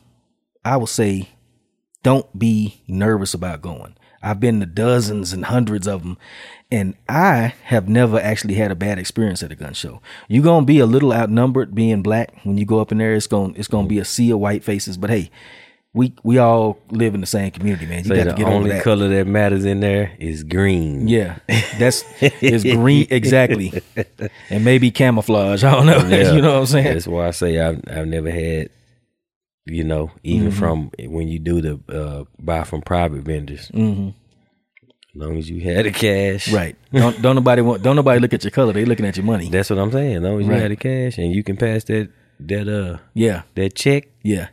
I 0.64 0.76
will 0.76 0.86
say 0.86 1.30
don't 2.02 2.38
be 2.38 2.82
nervous 2.86 3.32
about 3.32 3.62
going. 3.62 3.96
I've 4.22 4.40
been 4.40 4.60
to 4.60 4.66
dozens 4.66 5.34
and 5.34 5.44
hundreds 5.44 5.86
of 5.86 6.02
them, 6.02 6.16
and 6.70 6.94
I 7.08 7.54
have 7.64 7.88
never 7.88 8.18
actually 8.18 8.54
had 8.54 8.70
a 8.70 8.74
bad 8.74 8.98
experience 8.98 9.42
at 9.42 9.52
a 9.52 9.54
gun 9.54 9.74
show. 9.74 10.00
You're 10.28 10.42
gonna 10.42 10.64
be 10.64 10.78
a 10.78 10.86
little 10.86 11.12
outnumbered 11.12 11.74
being 11.74 12.02
black 12.02 12.34
when 12.42 12.56
you 12.56 12.64
go 12.64 12.80
up 12.80 12.90
in 12.90 12.98
there. 12.98 13.14
It's 13.14 13.26
gonna 13.26 13.52
it's 13.56 13.68
gonna 13.68 13.86
be 13.86 13.98
a 13.98 14.04
sea 14.04 14.30
of 14.30 14.38
white 14.38 14.64
faces, 14.64 14.96
but 14.96 15.10
hey, 15.10 15.30
we 15.94 16.12
we 16.24 16.38
all 16.38 16.76
live 16.90 17.14
in 17.14 17.20
the 17.20 17.26
same 17.26 17.50
community, 17.52 17.86
man. 17.86 17.98
You 18.02 18.08
Say 18.08 18.16
got 18.16 18.24
to 18.24 18.30
the 18.30 18.36
get 18.36 18.46
only 18.48 18.70
that. 18.70 18.82
color 18.82 19.08
that 19.08 19.26
matters 19.26 19.64
in 19.64 19.78
there 19.80 20.12
is 20.18 20.42
green. 20.44 21.06
Yeah, 21.08 21.38
that's 21.78 22.04
it's 22.20 22.64
green 22.76 23.06
exactly, 23.10 23.72
and 24.50 24.64
maybe 24.64 24.90
camouflage. 24.90 25.62
I 25.64 25.70
don't 25.72 25.86
know. 25.86 25.98
Yeah. 26.08 26.32
you 26.34 26.42
know 26.42 26.54
what 26.54 26.60
I'm 26.60 26.66
saying? 26.66 26.92
That's 26.94 27.06
why 27.06 27.28
I 27.28 27.30
say 27.30 27.60
I've 27.60 27.80
I've 27.88 28.08
never 28.08 28.30
had, 28.30 28.70
you 29.66 29.84
know, 29.84 30.10
even 30.24 30.48
Mm-hmm. 30.48 30.58
from 30.58 30.90
when 31.06 31.28
you 31.28 31.38
do 31.38 31.60
the 31.60 31.80
uh, 31.88 32.24
buy 32.40 32.64
from 32.64 32.82
private 32.82 33.22
vendors. 33.22 33.68
hmm 33.68 34.08
As 35.14 35.20
long 35.20 35.38
as 35.38 35.48
you 35.48 35.60
had 35.60 35.84
the 35.86 35.92
cash, 35.92 36.50
Right. 36.52 36.74
Don't 36.92 37.22
don't 37.22 37.36
nobody 37.36 37.62
want 37.62 37.82
don't 37.84 37.94
nobody 37.96 38.18
look 38.18 38.32
at 38.34 38.42
your 38.42 38.50
color. 38.50 38.72
They 38.72 38.84
looking 38.84 39.06
at 39.06 39.16
your 39.16 39.26
money. 39.26 39.48
That's 39.48 39.70
what 39.70 39.78
I'm 39.78 39.92
saying. 39.92 40.16
As 40.16 40.22
long 40.22 40.40
as 40.40 40.46
you 40.46 40.52
Right. 40.52 40.62
had 40.62 40.70
the 40.72 40.76
cash 40.76 41.18
and 41.18 41.32
you 41.32 41.44
can 41.44 41.56
pass 41.56 41.84
that 41.84 42.08
that 42.40 42.66
uh 42.68 42.98
Yeah. 43.14 43.42
that 43.54 43.76
check, 43.76 44.08
Yeah. 44.24 44.48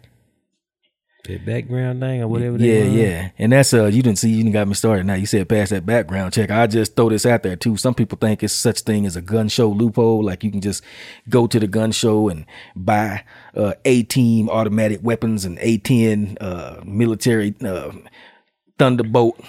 That 1.26 1.46
background 1.46 2.00
thing 2.00 2.22
or 2.22 2.28
whatever. 2.28 2.58
Yeah, 2.58 2.84
yeah. 2.84 3.30
And 3.38 3.52
that's 3.52 3.74
uh 3.74 3.86
you 3.86 4.02
didn't 4.02 4.20
see 4.20 4.30
you 4.30 4.44
didn't 4.44 4.54
got 4.54 4.68
me 4.68 4.74
started. 4.74 5.06
Now 5.06 5.14
you 5.14 5.26
said 5.26 5.48
pass 5.48 5.70
that 5.70 5.86
background 5.86 6.34
check. 6.34 6.50
I 6.50 6.68
just 6.68 6.96
throw 6.96 7.10
this 7.10 7.26
out 7.26 7.44
there 7.44 7.56
too. 7.56 7.78
Some 7.78 7.94
people 7.94 8.18
think 8.18 8.44
it's 8.44 8.54
such 8.54 8.82
thing 8.82 9.06
as 9.06 9.16
a 9.16 9.22
gun 9.22 9.48
show 9.50 9.70
loophole. 9.70 10.24
Like 10.24 10.44
you 10.44 10.52
can 10.52 10.62
just 10.62 10.84
go 11.30 11.48
to 11.48 11.60
the 11.60 11.68
gun 11.68 11.92
show 11.92 12.30
and 12.30 12.46
buy 12.76 13.24
uh 13.56 13.74
A 13.86 14.04
team 14.04 14.50
automatic 14.50 15.00
weapons 15.04 15.46
and 15.46 15.58
A 15.60 15.78
ten 15.78 16.38
uh 16.42 16.82
military 16.84 17.56
uh 17.64 17.92
Thunderbolt 18.80 19.40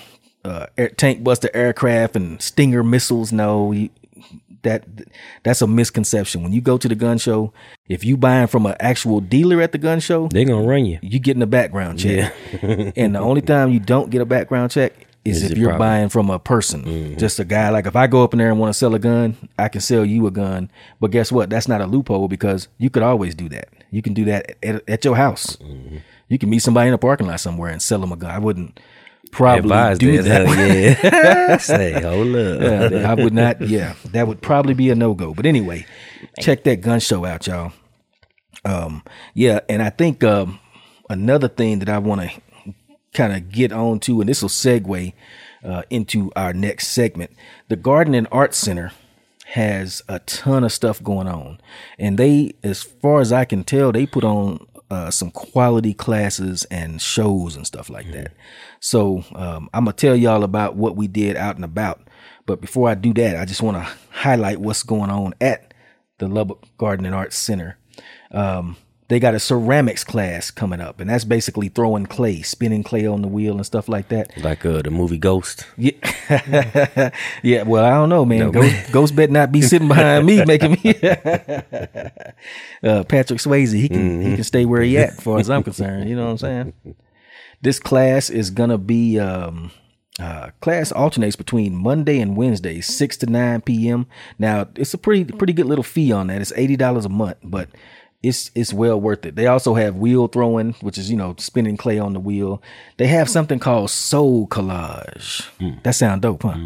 uh 0.44 0.66
air, 0.76 0.90
tank 0.90 1.24
buster 1.24 1.50
aircraft 1.54 2.16
and 2.16 2.40
Stinger 2.42 2.82
missiles. 2.82 3.32
No, 3.32 3.72
you, 3.72 3.90
that 4.62 4.84
that's 5.42 5.62
a 5.62 5.66
misconception. 5.66 6.42
When 6.42 6.52
you 6.52 6.60
go 6.60 6.78
to 6.78 6.88
the 6.88 6.94
gun 6.94 7.18
show, 7.18 7.52
if 7.88 8.04
you 8.04 8.16
buying 8.16 8.46
from 8.46 8.66
an 8.66 8.76
actual 8.80 9.20
dealer 9.20 9.60
at 9.60 9.72
the 9.72 9.78
gun 9.78 10.00
show, 10.00 10.28
They're 10.28 10.44
gonna 10.44 10.66
run 10.66 10.84
you. 10.84 10.98
you 11.02 11.18
getting 11.18 11.42
a 11.42 11.46
background 11.46 11.98
check. 11.98 12.34
and 12.62 13.14
the 13.14 13.20
only 13.20 13.42
time 13.42 13.70
you 13.70 13.80
don't 13.80 14.10
get 14.10 14.20
a 14.20 14.26
background 14.26 14.70
check 14.70 15.06
is, 15.24 15.42
Is 15.42 15.52
if 15.52 15.58
you're 15.58 15.70
problem? 15.70 15.88
buying 15.88 16.08
from 16.08 16.30
a 16.30 16.38
person, 16.38 16.84
mm-hmm. 16.84 17.16
just 17.16 17.38
a 17.38 17.44
guy. 17.44 17.68
Like 17.70 17.86
if 17.86 17.94
I 17.94 18.06
go 18.06 18.24
up 18.24 18.34
in 18.34 18.38
there 18.38 18.50
and 18.50 18.58
want 18.58 18.72
to 18.72 18.78
sell 18.78 18.94
a 18.94 18.98
gun, 18.98 19.36
I 19.58 19.68
can 19.68 19.80
sell 19.80 20.04
you 20.04 20.26
a 20.26 20.30
gun. 20.30 20.70
But 21.00 21.12
guess 21.12 21.30
what? 21.30 21.48
That's 21.50 21.68
not 21.68 21.80
a 21.80 21.86
loophole 21.86 22.28
because 22.28 22.68
you 22.78 22.90
could 22.90 23.02
always 23.04 23.34
do 23.34 23.48
that. 23.50 23.68
You 23.90 24.02
can 24.02 24.14
do 24.14 24.24
that 24.24 24.56
at, 24.64 24.88
at 24.88 25.04
your 25.04 25.16
house. 25.16 25.56
Mm-hmm. 25.56 25.98
You 26.28 26.38
can 26.38 26.50
meet 26.50 26.60
somebody 26.60 26.88
in 26.88 26.94
a 26.94 26.98
parking 26.98 27.26
lot 27.26 27.40
somewhere 27.40 27.70
and 27.70 27.80
sell 27.80 28.00
them 28.00 28.10
a 28.10 28.16
gun. 28.16 28.30
I 28.30 28.38
wouldn't 28.38 28.80
probably 29.32 29.96
do 29.96 30.22
that. 30.22 30.46
that. 30.46 31.02
Yeah. 31.02 31.56
Say, 31.58 32.00
hold 32.00 32.36
up. 32.36 32.60
Yeah, 32.92 33.10
I 33.10 33.14
would 33.14 33.34
not. 33.34 33.60
Yeah, 33.60 33.94
that 34.12 34.28
would 34.28 34.40
probably 34.40 34.74
be 34.74 34.90
a 34.90 34.94
no 34.94 35.14
go. 35.14 35.34
But 35.34 35.46
anyway, 35.46 35.86
check 36.40 36.62
that 36.64 36.80
gun 36.80 37.00
show 37.00 37.24
out, 37.24 37.46
y'all. 37.48 37.72
Um, 38.64 39.02
yeah, 39.34 39.60
and 39.68 39.82
I 39.82 39.90
think 39.90 40.22
um, 40.22 40.60
another 41.10 41.48
thing 41.48 41.80
that 41.80 41.88
I 41.88 41.98
want 41.98 42.20
to 42.20 42.74
kind 43.12 43.32
of 43.32 43.50
get 43.50 43.72
on 43.72 43.98
to, 44.00 44.20
and 44.20 44.28
this 44.28 44.42
will 44.42 44.48
segue 44.48 45.12
uh, 45.64 45.82
into 45.90 46.30
our 46.36 46.52
next 46.52 46.88
segment. 46.88 47.32
The 47.68 47.76
Garden 47.76 48.14
and 48.14 48.28
Art 48.30 48.54
Center 48.54 48.92
has 49.46 50.02
a 50.08 50.18
ton 50.20 50.64
of 50.64 50.72
stuff 50.72 51.02
going 51.02 51.28
on, 51.28 51.60
and 51.98 52.18
they, 52.18 52.54
as 52.62 52.82
far 52.82 53.20
as 53.20 53.32
I 53.32 53.44
can 53.44 53.64
tell, 53.64 53.92
they 53.92 54.06
put 54.06 54.24
on 54.24 54.66
uh, 54.90 55.10
some 55.10 55.30
quality 55.30 55.94
classes 55.94 56.64
and 56.70 57.00
shows 57.00 57.56
and 57.56 57.66
stuff 57.66 57.88
like 57.88 58.12
that. 58.12 58.32
So 58.82 59.22
um, 59.36 59.70
I'm 59.72 59.84
gonna 59.84 59.92
tell 59.92 60.16
y'all 60.16 60.42
about 60.42 60.74
what 60.74 60.96
we 60.96 61.06
did 61.06 61.36
out 61.36 61.54
and 61.54 61.64
about. 61.64 62.00
But 62.46 62.60
before 62.60 62.88
I 62.88 62.94
do 62.96 63.14
that, 63.14 63.36
I 63.36 63.44
just 63.44 63.62
want 63.62 63.76
to 63.76 63.88
highlight 64.10 64.58
what's 64.58 64.82
going 64.82 65.08
on 65.08 65.34
at 65.40 65.72
the 66.18 66.26
Lubbock 66.26 66.66
Garden 66.78 67.06
and 67.06 67.14
Arts 67.14 67.36
Center. 67.36 67.78
Um, 68.32 68.76
they 69.06 69.20
got 69.20 69.34
a 69.34 69.38
ceramics 69.38 70.02
class 70.02 70.50
coming 70.50 70.80
up, 70.80 70.98
and 70.98 71.08
that's 71.08 71.22
basically 71.22 71.68
throwing 71.68 72.06
clay, 72.06 72.42
spinning 72.42 72.82
clay 72.82 73.06
on 73.06 73.22
the 73.22 73.28
wheel 73.28 73.54
and 73.54 73.64
stuff 73.64 73.88
like 73.88 74.08
that. 74.08 74.36
Like 74.42 74.66
uh, 74.66 74.82
the 74.82 74.90
movie 74.90 75.18
Ghost. 75.18 75.64
Yeah, 75.76 75.92
yeah. 77.44 77.62
Well, 77.62 77.84
I 77.84 77.90
don't 77.90 78.08
know, 78.08 78.24
man. 78.24 78.50
Ghost, 78.50 78.90
Ghost 78.90 79.14
better 79.14 79.30
not 79.30 79.52
be 79.52 79.62
sitting 79.62 79.86
behind 79.86 80.26
me 80.26 80.44
making 80.44 80.72
me. 80.72 80.90
uh, 82.82 83.04
Patrick 83.04 83.38
Swayze, 83.38 83.74
he 83.74 83.88
can 83.88 84.22
he 84.22 84.34
can 84.34 84.44
stay 84.44 84.64
where 84.64 84.82
he 84.82 84.98
at, 84.98 85.10
as 85.10 85.20
far 85.20 85.38
as 85.38 85.48
I'm 85.48 85.62
concerned. 85.62 86.08
You 86.08 86.16
know 86.16 86.24
what 86.24 86.32
I'm 86.32 86.38
saying? 86.38 86.72
This 87.62 87.78
class 87.78 88.28
is 88.28 88.50
gonna 88.50 88.78
be 88.78 89.18
um, 89.18 89.70
uh, 90.20 90.50
class 90.60 90.92
alternates 90.92 91.36
between 91.36 91.74
Monday 91.74 92.20
and 92.20 92.36
Wednesday, 92.36 92.80
six 92.80 93.16
to 93.18 93.26
nine 93.26 93.60
p.m. 93.60 94.06
Now 94.38 94.68
it's 94.76 94.94
a 94.94 94.98
pretty 94.98 95.24
pretty 95.24 95.52
good 95.52 95.66
little 95.66 95.84
fee 95.84 96.12
on 96.12 96.26
that. 96.26 96.40
It's 96.40 96.52
eighty 96.56 96.76
dollars 96.76 97.04
a 97.04 97.08
month, 97.08 97.38
but 97.42 97.68
it's 98.22 98.50
it's 98.54 98.72
well 98.72 99.00
worth 99.00 99.24
it. 99.26 99.36
They 99.36 99.46
also 99.46 99.74
have 99.74 99.96
wheel 99.96 100.28
throwing, 100.28 100.74
which 100.80 100.98
is 100.98 101.10
you 101.10 101.16
know 101.16 101.34
spinning 101.38 101.76
clay 101.76 101.98
on 101.98 102.12
the 102.12 102.20
wheel. 102.20 102.62
They 102.96 103.06
have 103.06 103.28
something 103.28 103.58
called 103.58 103.90
soul 103.90 104.46
collage. 104.48 105.46
That 105.82 105.94
sound 105.94 106.22
dope, 106.22 106.42
huh? 106.42 106.56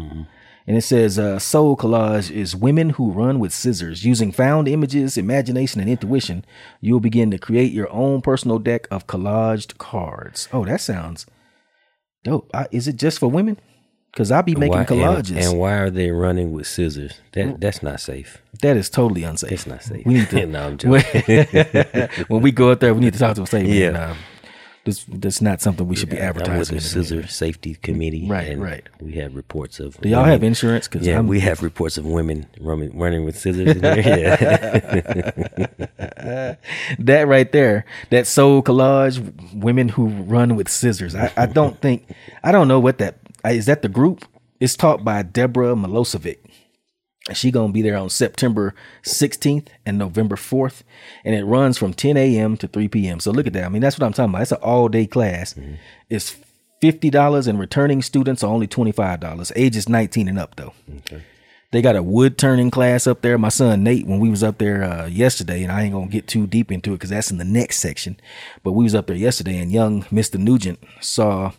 And 0.67 0.75
it 0.75 0.81
says 0.81 1.17
uh, 1.17 1.39
soul 1.39 1.77
collage 1.77 2.29
is 2.29 2.53
women 2.53 2.89
who 2.91 3.09
run 3.11 3.39
with 3.39 3.53
scissors 3.53 4.03
using 4.03 4.33
found 4.33 4.67
images, 4.67 5.17
imagination, 5.17 5.79
and 5.79 5.89
intuition. 5.89 6.43
You'll 6.81 6.99
begin 6.99 7.31
to 7.31 7.37
create 7.37 7.71
your 7.71 7.89
own 7.91 8.21
personal 8.21 8.59
deck 8.59 8.85
of 8.91 9.07
collaged 9.07 9.77
cards. 9.77 10.49
Oh, 10.51 10.65
that 10.65 10.81
sounds 10.81 11.25
dope. 12.25 12.51
I, 12.53 12.67
is 12.71 12.87
it 12.89 12.97
just 12.97 13.17
for 13.17 13.29
women? 13.29 13.57
Because 14.11 14.29
I'll 14.31 14.43
be 14.43 14.55
making 14.55 14.77
Why- 14.77 14.85
collages. 14.85 15.37
And, 15.37 15.57
why 15.59 15.75
are 15.75 15.89
they 15.89 16.11
running 16.11 16.51
with 16.51 16.67
scissors? 16.67 17.21
That 17.33 17.61
that's 17.61 17.81
not 17.81 18.01
safe. 18.01 18.41
that 18.61 18.75
is 18.75 18.89
totally 18.89 19.23
unsafe. 19.23 19.51
It's 19.51 19.67
not 19.67 19.83
safe. 19.83 20.05
We 20.05 20.15
need 20.15 20.29
to. 20.31 20.45
no, 20.47 20.67
I'm 20.67 20.77
joking. 20.77 21.45
when 22.27 22.41
we 22.41 22.51
go 22.51 22.71
out 22.71 22.79
there, 22.81 22.93
we 22.93 23.01
need 23.01 23.13
to 23.13 23.19
talk 23.19 23.35
to 23.35 23.41
them. 23.41 23.45
Say, 23.45 23.63
man, 23.63 23.71
Yeah. 23.93 24.15
This 24.87 25.05
that's 25.07 25.41
not 25.41 25.61
something 25.61 25.87
we 25.87 25.95
should 25.95 26.09
be 26.09 26.17
I'm 26.19 26.33
with 26.33 26.43
advertising. 26.43 26.77
the 26.77 26.81
scissor 26.81 27.27
safety 27.27 27.75
committee. 27.75 28.27
Right, 28.27 28.47
and 28.47 28.61
right. 28.61 28.87
We 28.99 29.13
have 29.13 29.35
reports 29.35 29.79
of. 29.79 29.99
Do 29.99 30.09
y'all 30.09 30.23
have 30.23 30.43
insurance? 30.43 30.87
Because 30.87 31.05
Yeah, 31.05 31.19
I'm, 31.19 31.27
we 31.27 31.41
have 31.41 31.61
reports 31.61 31.97
of 31.97 32.05
women 32.05 32.47
running, 32.59 32.97
running 32.97 33.25
with 33.25 33.37
scissors 33.37 33.75
in 33.75 33.81
there. 33.81 33.99
Yeah. 33.99 34.35
that 36.99 37.27
right 37.27 37.51
there, 37.51 37.85
that 38.09 38.25
soul 38.25 38.63
collage, 38.63 39.19
women 39.53 39.89
who 39.89 40.07
run 40.07 40.55
with 40.55 40.69
scissors. 40.69 41.13
I, 41.13 41.31
I 41.35 41.45
don't 41.45 41.79
think, 41.81 42.09
I 42.43 42.51
don't 42.51 42.67
know 42.67 42.79
what 42.79 42.97
that 42.99 43.19
uh. 43.43 43.53
That 43.65 43.81
the 43.81 43.89
group? 43.89 44.25
It's 44.59 44.75
taught 44.75 45.03
by 45.03 45.21
Deborah 45.21 45.75
Milosevic. 45.75 46.37
She 47.33 47.51
gonna 47.51 47.73
be 47.73 47.81
there 47.81 47.97
on 47.97 48.09
September 48.09 48.73
16th 49.03 49.67
and 49.85 49.97
November 49.97 50.35
4th, 50.35 50.83
and 51.25 51.35
it 51.35 51.43
runs 51.43 51.77
from 51.77 51.93
10 51.93 52.15
a.m. 52.17 52.55
to 52.57 52.67
3 52.67 52.87
p.m. 52.87 53.19
So 53.19 53.31
look 53.31 53.47
at 53.47 53.53
that. 53.53 53.65
I 53.65 53.69
mean, 53.69 53.81
that's 53.81 53.99
what 53.99 54.05
I'm 54.05 54.13
talking 54.13 54.29
about. 54.31 54.43
It's 54.43 54.51
an 54.51 54.59
all 54.61 54.87
day 54.87 55.05
class. 55.07 55.55
It's 56.09 56.37
fifty 56.79 57.09
dollars, 57.09 57.47
and 57.47 57.59
returning 57.59 58.01
students 58.01 58.43
are 58.43 58.51
only 58.53 58.67
twenty 58.67 58.91
five 58.91 59.19
dollars. 59.19 59.51
Ages 59.55 59.89
19 59.89 60.27
and 60.27 60.39
up 60.39 60.55
though. 60.55 60.73
They 61.71 61.81
got 61.81 61.97
a 61.97 62.03
wood 62.03 62.37
turning 62.37 62.71
class 62.71 63.07
up 63.07 63.21
there. 63.21 63.37
My 63.37 63.49
son 63.49 63.83
Nate, 63.83 64.07
when 64.07 64.19
we 64.19 64.29
was 64.29 64.41
up 64.41 64.57
there 64.57 64.83
uh, 64.85 65.07
yesterday, 65.07 65.63
and 65.63 65.71
I 65.71 65.81
ain't 65.83 65.93
gonna 65.93 66.07
get 66.07 66.27
too 66.27 66.47
deep 66.47 66.71
into 66.71 66.91
it 66.91 66.95
because 66.95 67.09
that's 67.09 67.29
in 67.31 67.39
the 67.39 67.43
next 67.43 67.79
section. 67.79 68.17
But 68.63 68.71
we 68.71 68.85
was 68.85 68.95
up 68.95 69.07
there 69.07 69.17
yesterday, 69.17 69.57
and 69.57 69.69
young 69.71 70.05
Mister 70.09 70.37
Nugent 70.37 70.79
saw 71.01 71.51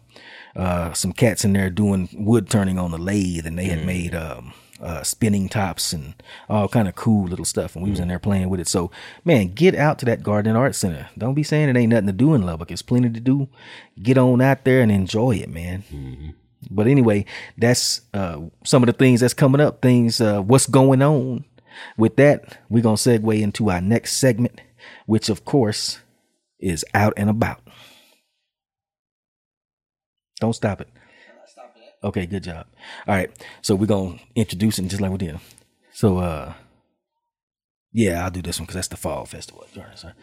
uh, 0.56 0.94
some 0.94 1.12
cats 1.12 1.44
in 1.44 1.52
there 1.52 1.68
doing 1.68 2.08
wood 2.14 2.48
turning 2.48 2.78
on 2.78 2.90
the 2.90 2.98
lathe, 2.98 3.46
and 3.46 3.58
they 3.58 3.66
had 3.66 3.84
made 3.84 4.14
um, 4.14 4.54
uh, 4.80 5.02
spinning 5.02 5.49
tops 5.49 5.92
and 5.92 6.14
all 6.49 6.68
kind 6.68 6.88
of 6.88 6.94
cool 6.94 7.26
little 7.26 7.44
stuff. 7.44 7.75
And 7.75 7.85
we 7.85 7.90
was 7.90 8.00
in 8.00 8.08
there 8.08 8.18
playing 8.18 8.49
with 8.49 8.61
it. 8.61 8.68
So 8.68 8.90
man, 9.25 9.49
get 9.49 9.75
out 9.75 9.99
to 10.00 10.06
that 10.06 10.23
Garden 10.23 10.56
Art 10.56 10.75
Center. 10.75 11.08
Don't 11.16 11.35
be 11.35 11.42
saying 11.42 11.68
it 11.68 11.76
ain't 11.76 11.90
nothing 11.90 12.06
to 12.06 12.12
do 12.12 12.35
in 12.35 12.47
Lubbock. 12.47 12.70
It's 12.70 12.82
plenty 12.82 13.11
to 13.11 13.20
do. 13.20 13.49
Get 14.02 14.18
on 14.18 14.40
out 14.40 14.64
there 14.64 14.80
and 14.80 14.92
enjoy 14.92 15.37
it, 15.37 15.49
man. 15.49 15.85
But 16.70 16.87
anyway, 16.87 17.25
that's 17.56 18.02
uh, 18.12 18.40
some 18.64 18.82
of 18.82 18.88
the 18.88 18.92
things 18.92 19.20
that's 19.20 19.35
coming 19.35 19.61
up. 19.61 19.80
Things, 19.80 20.20
uh, 20.20 20.40
what's 20.40 20.66
going 20.66 21.02
on. 21.02 21.44
With 21.97 22.16
that, 22.16 22.58
we're 22.68 22.82
gonna 22.82 22.97
segue 22.97 23.40
into 23.40 23.70
our 23.70 23.80
next 23.80 24.16
segment, 24.16 24.61
which 25.06 25.28
of 25.28 25.44
course 25.44 26.00
is 26.58 26.85
out 26.94 27.14
and 27.16 27.30
about. 27.30 27.61
Don't 30.40 30.54
stop 30.54 30.80
it. 30.80 30.88
Okay, 32.02 32.26
good 32.26 32.45
job. 32.45 32.67
All 33.07 33.14
right, 33.14 33.31
so 33.62 33.75
we're 33.75 33.87
gonna 33.87 34.19
introduce 34.35 34.78
it 34.78 34.87
just 34.87 35.00
like 35.00 35.11
we 35.11 35.19
did. 35.19 35.40
So, 35.93 36.19
uh, 36.19 36.52
yeah, 37.93 38.25
I'll 38.25 38.31
do 38.31 38.43
this 38.43 38.59
one 38.61 38.67
because 38.67 38.76
that's 38.76 38.88
the 38.88 38.97
fall 38.97 39.25
festival. 39.25 39.67
Sorry. 39.75 40.14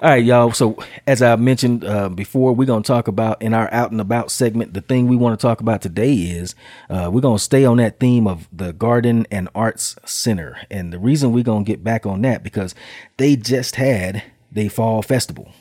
All 0.00 0.10
right, 0.10 0.24
y'all. 0.24 0.50
So 0.50 0.76
as 1.06 1.22
I 1.22 1.36
mentioned 1.36 1.84
uh, 1.84 2.08
before, 2.08 2.52
we're 2.52 2.66
gonna 2.66 2.82
talk 2.82 3.06
about 3.06 3.40
in 3.40 3.54
our 3.54 3.72
out 3.72 3.92
and 3.92 4.00
about 4.00 4.32
segment. 4.32 4.74
The 4.74 4.80
thing 4.80 5.06
we 5.06 5.14
want 5.14 5.38
to 5.38 5.46
talk 5.46 5.60
about 5.60 5.82
today 5.82 6.12
is 6.14 6.56
uh, 6.90 7.08
we're 7.12 7.20
gonna 7.20 7.38
stay 7.38 7.64
on 7.64 7.76
that 7.76 8.00
theme 8.00 8.26
of 8.26 8.48
the 8.52 8.72
Garden 8.72 9.26
and 9.30 9.48
Arts 9.54 9.94
Center, 10.04 10.58
and 10.70 10.92
the 10.92 10.98
reason 10.98 11.32
we're 11.32 11.44
gonna 11.44 11.64
get 11.64 11.84
back 11.84 12.04
on 12.06 12.22
that 12.22 12.42
because 12.42 12.74
they 13.18 13.36
just 13.36 13.76
had 13.76 14.24
their 14.50 14.68
fall 14.68 15.00
festival. 15.02 15.52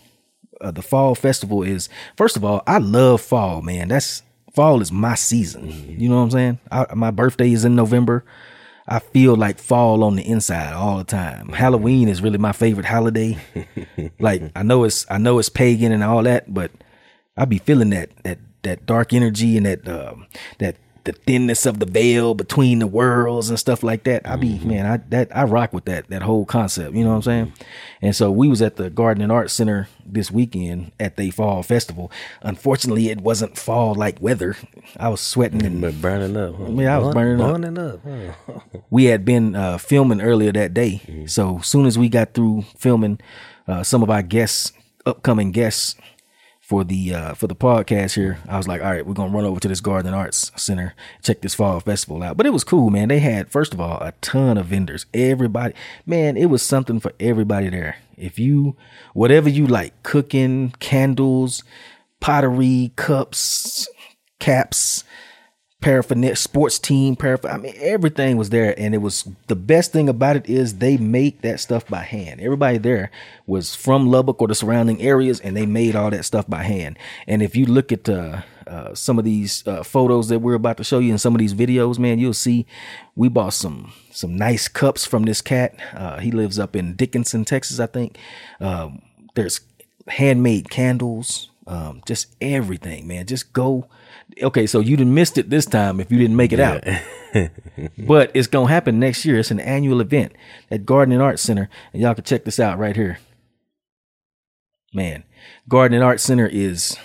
Uh, 0.60 0.72
the 0.72 0.82
fall 0.82 1.14
festival 1.14 1.62
is 1.62 1.88
first 2.18 2.36
of 2.36 2.44
all, 2.44 2.64
I 2.66 2.80
love 2.80 3.22
fall, 3.22 3.62
man. 3.62 3.90
That's 3.90 4.24
fall 4.54 4.82
is 4.82 4.92
my 4.92 5.16
season. 5.16 6.00
You 6.00 6.10
know 6.10 6.18
what 6.18 6.24
I'm 6.24 6.32
saying? 6.32 6.60
I, 6.72 6.94
my 6.96 7.12
birthday 7.12 7.52
is 7.52 7.66
in 7.66 7.76
November. 7.76 8.24
I 8.88 9.00
feel 9.00 9.36
like 9.36 9.60
fall 9.60 10.04
on 10.04 10.16
the 10.18 10.28
inside 10.28 10.74
all 10.74 10.98
the 10.98 11.04
time. 11.06 11.50
Halloween 11.50 12.10
is 12.10 12.22
really 12.22 12.38
my 12.38 12.52
favorite 12.52 12.86
holiday. 12.86 13.38
like 14.20 14.52
I 14.56 14.64
know 14.64 14.84
it's 14.84 15.06
I 15.10 15.18
know 15.18 15.40
it's 15.40 15.50
pagan 15.50 15.92
and 15.92 16.04
all 16.04 16.22
that, 16.24 16.54
but 16.54 16.72
I 17.38 17.46
be 17.46 17.60
feeling 17.60 17.92
that 17.92 18.10
that 18.24 18.40
that 18.64 18.86
dark 18.86 19.14
energy 19.14 19.56
and 19.56 19.66
that 19.66 19.88
um, 19.88 20.28
that 20.60 20.76
the 21.04 21.12
thinness 21.12 21.66
of 21.66 21.80
the 21.80 21.86
veil 21.86 22.34
between 22.34 22.80
the 22.80 22.88
worlds 22.88 23.50
and 23.50 23.60
stuff 23.60 23.84
like 23.84 24.04
that. 24.06 24.28
I 24.28 24.36
be 24.38 24.60
man, 24.60 24.86
I 24.86 24.98
that 25.10 25.36
I 25.36 25.44
rock 25.44 25.74
with 25.74 25.86
that 25.86 26.10
that 26.10 26.22
whole 26.22 26.46
concept. 26.46 26.96
You 26.96 27.04
know 27.04 27.10
what 27.10 27.18
I'm 27.18 27.22
saying? 27.24 27.54
And 28.02 28.16
so 28.16 28.32
we 28.32 28.48
was 28.48 28.62
at 28.62 28.78
the 28.78 28.90
Garden 28.90 29.22
and 29.22 29.32
Art 29.32 29.52
Center 29.52 29.90
this 30.06 30.32
weekend 30.32 30.92
at 31.00 31.18
the 31.18 31.32
fall 31.32 31.62
festival. 31.64 32.12
Unfortunately, 32.42 33.10
it 33.10 33.22
wasn't 33.22 33.58
fall 33.58 33.96
like 33.96 34.22
weather. 34.22 34.56
I 34.98 35.10
was 35.10 35.22
sweating 35.22 35.66
and 35.66 35.82
but 35.82 36.02
burning 36.02 36.38
up. 36.38 36.56
Huh? 36.56 36.72
Yeah, 36.72 36.96
I 36.96 37.00
was 37.00 37.14
burning 37.14 37.42
up. 37.42 37.62
burning 37.62 37.78
up. 37.78 38.86
we 38.90 39.06
had 39.06 39.26
been 39.26 39.56
uh, 39.56 39.78
filming 39.78 40.22
earlier 40.22 40.52
that 40.54 40.74
day. 40.74 41.26
So 41.28 41.60
as 41.60 41.68
soon 41.68 41.86
as 41.86 41.98
we 41.98 42.10
got 42.10 42.34
through 42.34 42.64
filming, 42.78 43.20
uh, 43.68 43.84
some 43.84 44.04
of 44.04 44.10
our 44.10 44.22
guests, 44.22 44.74
upcoming 45.06 45.52
guests 45.52 45.96
for 46.64 46.86
the 46.86 47.14
uh, 47.14 47.34
for 47.34 47.48
the 47.48 47.56
podcast 47.56 48.16
here, 48.16 48.40
I 48.48 48.56
was 48.56 48.70
like, 48.70 48.82
all 48.82 48.90
right, 48.90 49.06
we're 49.06 49.14
gonna 49.14 49.36
run 49.36 49.44
over 49.44 49.60
to 49.60 49.68
this 49.68 49.82
Garden 49.82 50.14
Arts 50.14 50.50
Center, 50.56 50.96
check 51.22 51.42
this 51.42 51.54
fall 51.54 51.82
festival 51.82 52.24
out. 52.24 52.38
But 52.38 52.46
it 52.46 52.54
was 52.54 52.64
cool, 52.64 52.90
man. 52.90 53.10
They 53.10 53.20
had 53.20 53.52
first 53.52 53.74
of 53.74 53.82
all 53.82 53.98
a 53.98 54.14
ton 54.22 54.58
of 54.58 54.68
vendors. 54.68 55.06
Everybody, 55.14 55.74
man, 56.06 56.38
it 56.38 56.46
was 56.46 56.62
something 56.62 57.02
for 57.02 57.12
everybody 57.20 57.70
there. 57.70 57.98
If 58.16 58.40
you 58.40 58.78
whatever 59.14 59.50
you 59.50 59.68
like, 59.68 60.04
cooking, 60.04 60.74
candles, 60.80 61.64
pottery, 62.22 62.94
cups, 62.96 63.90
caps 64.40 65.04
paraphernalia, 65.84 66.36
sports 66.36 66.80
team 66.80 67.16
paraphernalia. 67.16 67.60
I 67.60 67.62
mean, 67.62 67.76
everything 67.78 68.38
was 68.38 68.50
there, 68.50 68.74
and 68.80 68.96
it 68.96 69.00
was 69.00 69.28
the 69.48 69.56
best 69.56 69.92
thing 69.92 70.10
about 70.10 70.36
it 70.36 70.50
is 70.50 70.78
they 70.78 70.98
make 70.98 71.42
that 71.42 71.60
stuff 71.60 71.86
by 71.88 72.02
hand. 72.02 72.40
Everybody 72.42 72.78
there 72.78 73.12
was 73.46 73.76
from 73.76 74.08
Lubbock 74.08 74.42
or 74.42 74.48
the 74.48 74.56
surrounding 74.56 75.02
areas, 75.02 75.40
and 75.40 75.56
they 75.56 75.66
made 75.66 75.96
all 75.96 76.10
that 76.10 76.26
stuff 76.26 76.48
by 76.48 76.64
hand. 76.64 76.98
And 77.28 77.44
if 77.44 77.56
you 77.56 77.66
look 77.66 77.92
at 77.92 78.08
uh, 78.08 78.42
uh, 78.66 78.96
some 78.96 79.20
of 79.20 79.26
these 79.26 79.68
uh, 79.68 79.84
photos 79.84 80.30
that 80.30 80.40
we're 80.40 80.54
about 80.54 80.78
to 80.78 80.84
show 80.84 81.00
you 81.00 81.12
in 81.12 81.18
some 81.18 81.36
of 81.36 81.40
these 81.40 81.54
videos, 81.54 82.00
man, 82.00 82.18
you'll 82.18 82.34
see 82.34 82.66
we 83.16 83.28
bought 83.28 83.54
some 83.54 83.92
some 84.10 84.36
nice 84.36 84.68
cups 84.68 85.06
from 85.06 85.24
this 85.24 85.42
cat. 85.42 85.76
Uh, 85.94 86.20
he 86.20 86.32
lives 86.32 86.58
up 86.58 86.76
in 86.76 86.96
Dickinson, 86.96 87.46
Texas, 87.46 87.80
I 87.80 87.88
think. 87.88 88.18
Um, 88.60 89.02
there's 89.36 89.62
handmade 90.08 90.70
candles, 90.70 91.50
um, 91.68 92.02
just 92.06 92.36
everything, 92.42 93.08
man. 93.08 93.26
Just 93.26 93.54
go. 93.54 93.88
Okay, 94.42 94.68
so 94.68 94.80
you 94.80 94.98
didn't 94.98 95.14
missed 95.14 95.38
it 95.38 95.50
this 95.50 95.66
time 95.66 96.00
if 96.00 96.12
you 96.12 96.18
didn't 96.18 96.36
make 96.36 96.54
it 96.54 96.60
out. 96.60 96.84
but 97.98 98.32
it's 98.34 98.48
gonna 98.48 98.70
happen 98.70 99.00
next 99.00 99.26
year. 99.26 99.40
It's 99.40 99.52
an 99.52 99.60
annual 99.60 100.02
event 100.02 100.34
at 100.72 100.86
Garden 100.86 101.14
and 101.14 101.22
Art 101.22 101.40
Center, 101.40 101.70
and 101.92 102.02
y'all 102.02 102.16
can 102.16 102.24
check 102.24 102.46
this 102.46 102.60
out 102.60 102.80
right 102.80 102.96
here. 102.96 103.20
Man, 104.94 105.24
Garden 105.68 105.96
and 105.96 106.04
Art 106.04 106.20
Center 106.20 106.48
is 106.48 106.98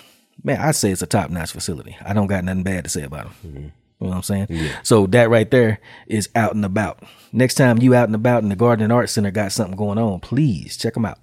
man, 0.43 0.59
I 0.59 0.71
say 0.71 0.91
it's 0.91 1.01
a 1.01 1.07
top 1.07 1.29
notch 1.29 1.51
facility. 1.51 1.97
I 2.03 2.13
don't 2.13 2.27
got 2.27 2.43
nothing 2.43 2.63
bad 2.63 2.83
to 2.83 2.89
say 2.89 3.03
about 3.03 3.25
them. 3.25 3.33
Mm-hmm. 3.45 3.67
You 3.99 4.07
know 4.07 4.09
what 4.11 4.15
I'm 4.15 4.23
saying? 4.23 4.47
Yeah. 4.49 4.79
So 4.83 5.07
that 5.07 5.29
right 5.29 5.49
there 5.51 5.79
is 6.07 6.29
out 6.33 6.55
and 6.55 6.63
about. 6.63 7.03
Next 7.33 7.55
time 7.55 7.79
you 7.79 7.93
out 7.93 8.07
and 8.07 8.15
about 8.15 8.43
in 8.43 8.49
the 8.49 8.55
Garden 8.55 8.83
and 8.83 8.93
Art 8.93 9.09
Center 9.09 9.31
got 9.31 9.51
something 9.51 9.75
going 9.75 9.97
on, 9.97 10.21
please 10.21 10.77
check 10.77 10.93
them 10.93 11.05
out. 11.05 11.19